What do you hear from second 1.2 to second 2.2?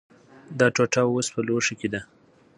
په لوښي کې ده.